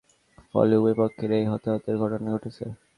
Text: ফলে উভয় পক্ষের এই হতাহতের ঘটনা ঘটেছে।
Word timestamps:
ফলে 0.51 0.73
উভয় 0.77 0.95
পক্ষের 0.99 1.31
এই 1.37 1.45
হতাহতের 1.51 1.95
ঘটনা 2.03 2.29
ঘটেছে। 2.35 2.65